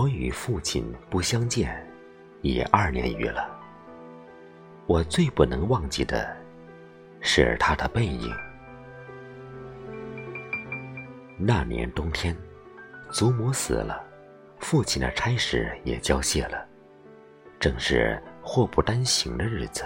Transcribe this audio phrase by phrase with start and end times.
[0.00, 1.86] 我与父亲不相见，
[2.40, 3.54] 已二年余了。
[4.86, 6.34] 我最不能忘记的，
[7.20, 8.34] 是他的背影。
[11.36, 12.34] 那年冬天，
[13.10, 14.02] 祖母死了，
[14.58, 16.66] 父亲的差事也交卸了，
[17.58, 19.84] 正是祸不单行的日子。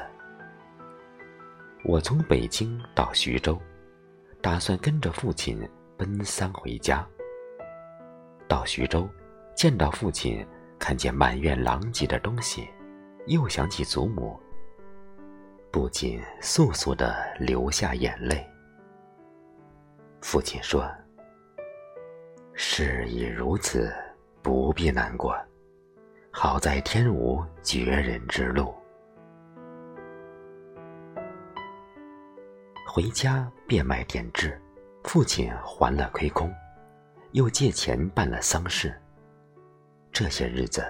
[1.85, 3.61] 我从北京到徐州，
[4.41, 7.05] 打算跟着父亲奔丧回家。
[8.47, 9.09] 到徐州，
[9.55, 10.47] 见到父亲，
[10.79, 12.69] 看见满院狼藉的东西，
[13.27, 14.39] 又想起祖母，
[15.71, 18.45] 不禁簌簌的流下眼泪。
[20.21, 20.85] 父亲说
[22.53, 23.95] ：“事已如此，
[24.43, 25.35] 不必难过，
[26.31, 28.75] 好在天无绝人之路。”
[32.93, 34.61] 回家变卖点痣，
[35.05, 36.53] 父亲还了亏空，
[37.33, 38.95] 又借钱办了丧事。
[40.15, 40.81] 这些日子，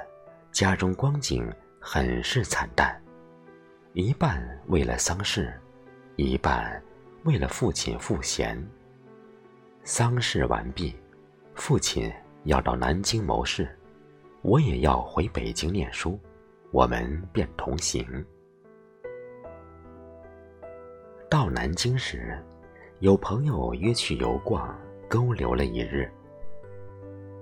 [0.53, 3.03] 家中光景很是惨淡，
[3.95, 5.59] 一半为了丧事，
[6.17, 6.79] 一半
[7.25, 8.63] 为了父亲赋闲。
[9.83, 10.95] 丧事完毕，
[11.55, 13.75] 父亲要到南京谋事，
[14.43, 16.21] 我也要回北京念书，
[16.71, 18.07] 我们便同行。
[21.31, 22.39] 到南京时，
[22.99, 26.13] 有朋友约去游逛，勾留了一日。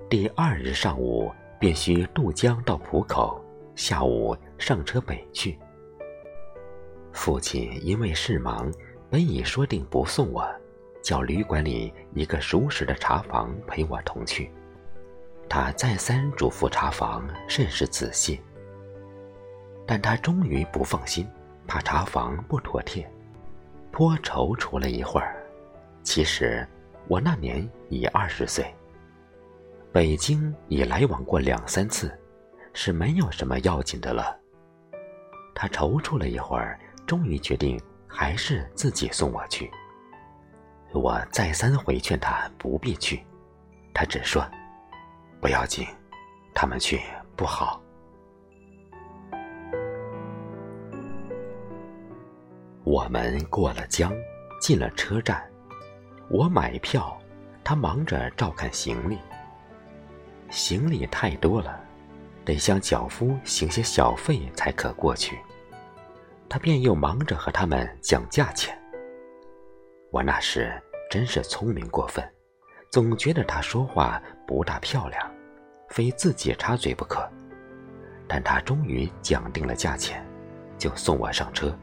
[0.08, 3.40] 第二日上午便需渡江到浦口，
[3.76, 5.56] 下午上车北去。
[7.12, 8.68] 父亲因为事忙，
[9.08, 10.44] 本已说定不送我，
[11.04, 14.50] 叫旅馆里一个熟识的茶房陪我同去。
[15.48, 18.40] 他再三嘱咐茶房甚是仔细，
[19.86, 21.24] 但他终于不放心，
[21.68, 23.08] 怕茶房不妥帖。
[23.92, 25.36] 颇踌躇了一会儿，
[26.02, 26.66] 其实
[27.06, 28.66] 我那年已二十岁，
[29.92, 32.18] 北京已来往过两三次，
[32.72, 34.34] 是没有什么要紧的了。
[35.54, 39.70] 他踌躇了一会儿，终于决定还是自己送我去。
[40.94, 43.22] 我再三回劝他不必去，
[43.92, 44.42] 他只说
[45.42, 45.86] ：“不要紧，
[46.54, 46.98] 他们去
[47.36, 47.78] 不好。”
[52.82, 54.10] 我们过了江，
[54.58, 55.46] 进了车站。
[56.30, 57.20] 我买票，
[57.62, 59.18] 他忙着照看行李。
[60.52, 61.82] 行李太多了，
[62.44, 65.38] 得向脚夫行些小费才可过去。
[66.46, 68.78] 他便又忙着和他们讲价钱。
[70.10, 70.70] 我那时
[71.10, 72.22] 真是聪明过分，
[72.90, 75.34] 总觉得他说话不大漂亮，
[75.88, 77.26] 非自己插嘴不可。
[78.28, 80.22] 但他终于讲定了价钱，
[80.76, 81.74] 就送我上车。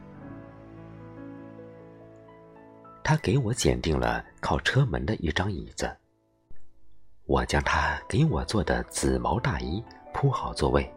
[3.02, 5.90] 他给我拣定了靠车门的一张椅子。
[7.30, 9.80] 我将他给我做的紫毛大衣
[10.12, 10.92] 铺好座位。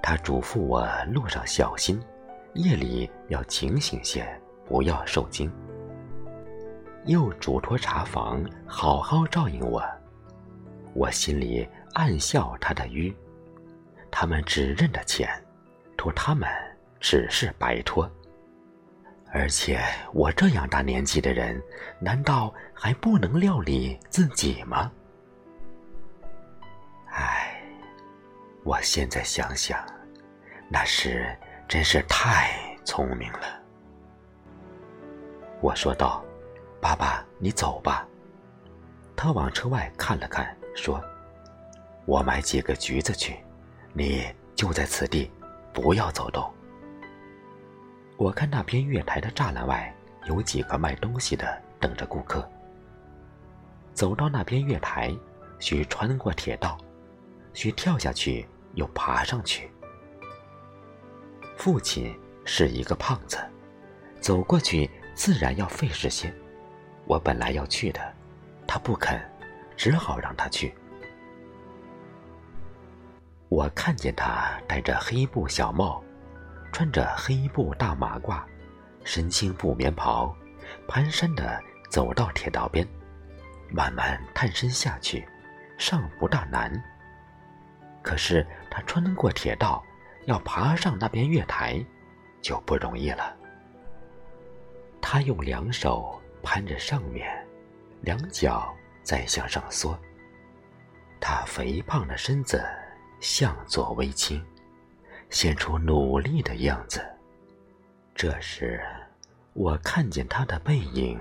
[0.00, 2.00] 他嘱咐我路上小心，
[2.52, 4.24] 夜里要警醒些，
[4.64, 5.50] 不要受惊。
[7.06, 9.82] 又嘱托茶房好好照应我。
[10.94, 13.12] 我心里暗笑他的愚。
[14.12, 15.28] 他们只认得钱，
[15.96, 16.48] 托他们
[17.00, 18.08] 只是白托。
[19.32, 21.60] 而且我这样大年纪的人，
[21.98, 24.92] 难道还不能料理自己吗？
[27.14, 27.62] 唉，
[28.64, 29.78] 我现在想想，
[30.68, 31.32] 那时
[31.68, 33.62] 真是太聪明了。
[35.60, 36.24] 我说道
[36.82, 38.06] ：“爸爸，你走吧。”
[39.14, 41.00] 他往车外看了看，说
[42.04, 43.36] ：“我买几个橘子去，
[43.92, 44.26] 你
[44.56, 45.30] 就在此地，
[45.72, 46.52] 不要走动。”
[48.18, 49.94] 我看那边月台的栅栏外
[50.26, 52.48] 有几个卖东西的等着顾客。
[53.92, 55.14] 走到那边月台，
[55.60, 56.76] 需穿过铁道，
[57.54, 59.70] 需跳下去又爬上去。
[61.56, 63.38] 父亲是一个胖子，
[64.20, 66.30] 走过去自然要费事些。
[67.06, 68.14] 我本来要去的，
[68.66, 69.18] 他不肯，
[69.76, 70.74] 只好让他去。
[73.48, 76.04] 我看见他戴着黑布小帽。
[76.72, 78.42] 穿着黑布大马褂，
[79.04, 80.34] 身青布棉袍，
[80.88, 82.84] 蹒跚的走到铁道边，
[83.70, 85.24] 慢慢探身下去，
[85.78, 86.72] 尚不大难。
[88.04, 89.82] 可是他穿过铁道，
[90.26, 91.84] 要爬上那边月台，
[92.40, 93.34] 就不容易了。
[95.00, 97.28] 他用两手攀着上面，
[98.02, 98.72] 两脚
[99.02, 99.98] 再向上缩，
[101.18, 102.62] 他肥胖的身子
[103.18, 104.40] 向左微倾。
[105.30, 107.04] 显出努力的样子。
[108.14, 108.80] 这时，
[109.52, 111.20] 我看见他的背影，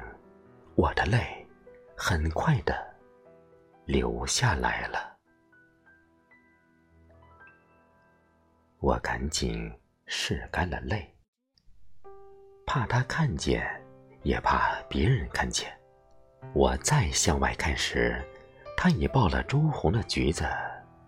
[0.75, 1.47] 我的泪
[1.97, 2.75] 很快的
[3.85, 5.12] 流下来了。
[8.83, 9.73] 我赶紧
[10.07, 11.09] 拭干了泪，
[12.65, 13.65] 怕他看见，
[14.23, 15.71] 也怕别人看见。
[16.53, 18.21] 我再向外看时，
[18.75, 20.45] 他已抱了朱红的橘子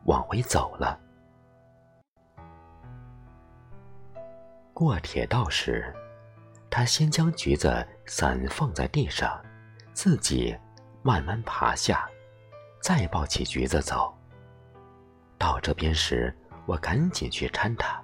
[0.05, 0.97] 往回走了。
[4.73, 5.93] 过铁道时，
[6.69, 9.43] 他先将橘子散放在地上，
[9.91, 10.57] 自己
[11.03, 12.09] 慢慢爬下，
[12.81, 14.17] 再抱起橘子走。
[15.37, 16.33] 到这边时，
[16.65, 18.01] 我赶紧去搀他，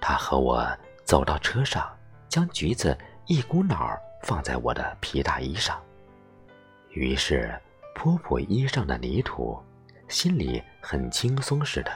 [0.00, 0.66] 他和我
[1.04, 1.86] 走到车上，
[2.28, 2.96] 将橘子
[3.26, 5.80] 一股脑儿放在我的皮大衣上，
[6.90, 7.54] 于是
[7.94, 9.62] 扑扑衣上的泥土，
[10.08, 11.92] 心里很轻松似的。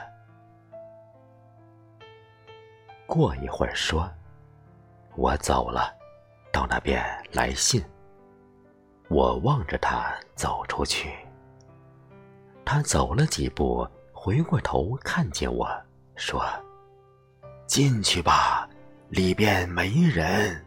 [3.07, 4.07] 过一会儿说
[5.17, 5.91] ：“我走了，
[6.53, 7.83] 到那边来信。”
[9.09, 11.11] 我望着他走出去，
[12.63, 13.87] 他走了几步。
[14.21, 15.65] 回过头看见我，
[16.17, 16.43] 说
[17.65, 18.67] ：“进去吧，
[19.07, 20.61] 里边没人。”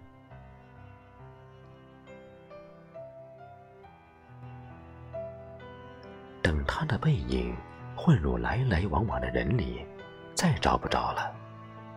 [6.40, 7.54] 等他的背影
[7.94, 9.86] 混入来来往往的人里，
[10.34, 11.30] 再找不着了，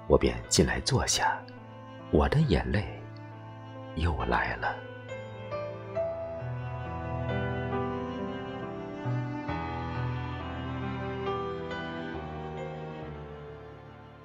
[0.08, 1.42] 我便进来坐下，
[2.12, 3.02] 我的眼泪
[3.96, 4.76] 又来了。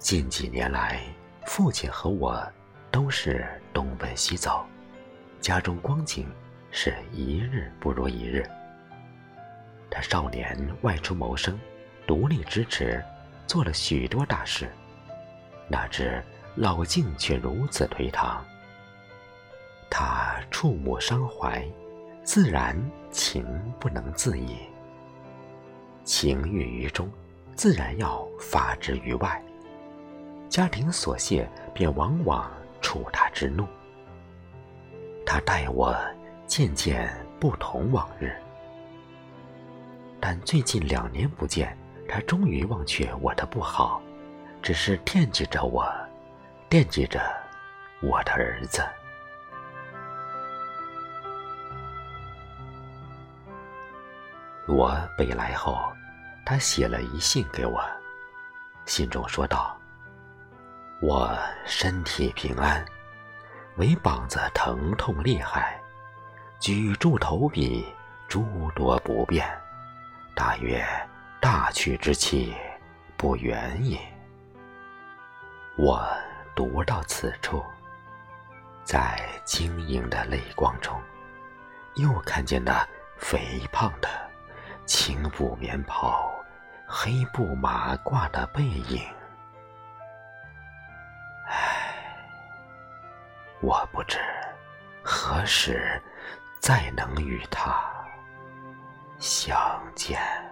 [0.00, 1.02] 近几年来，
[1.44, 2.43] 父亲和我
[2.91, 4.64] 都是东奔西走，
[5.43, 6.26] 家中光景
[6.70, 8.49] 是一日不如一日。
[9.91, 11.61] 他少年外出谋生，
[12.06, 13.05] 独立支持，
[13.47, 14.70] 做了许多大事，
[15.69, 16.25] 哪知
[16.55, 18.43] 老境却如此颓唐。
[19.91, 21.62] 他触目伤怀，
[22.25, 22.75] 自然
[23.11, 23.44] 情
[23.79, 24.56] 不能自已。
[26.05, 27.06] 情郁于中，
[27.55, 29.41] 自然要发之于外。
[30.50, 32.50] 家庭琐屑便往往
[32.82, 33.64] 触他之怒。
[35.25, 35.97] 他待我
[36.44, 37.08] 渐渐
[37.38, 38.35] 不同往日，
[40.20, 44.02] 但最近两年不见，他终于忘却我的不好，
[44.61, 45.88] 只是惦记着我，
[46.69, 47.23] 惦记着
[48.02, 48.82] 我的儿子。
[54.67, 55.81] 我北来后，
[56.44, 57.81] 他写了一信给我，
[58.85, 59.80] 信中说道。
[61.02, 62.85] 我身体平安，
[63.76, 65.81] 唯膀子疼痛厉害，
[66.58, 67.87] 举住头笔
[68.29, 69.49] 诸多不便，
[70.35, 70.85] 大约
[71.41, 72.55] 大去之期
[73.17, 73.99] 不远也。
[75.79, 76.06] 我
[76.55, 77.64] 读到此处，
[78.85, 81.00] 在晶莹的泪光中，
[81.94, 82.87] 又看见那
[83.17, 84.08] 肥胖的
[84.85, 86.31] 青布棉袍、
[86.87, 89.02] 黑布马褂的背影。
[93.61, 94.19] 我不知
[95.03, 96.01] 何时
[96.59, 97.79] 再能与他
[99.19, 100.50] 相见。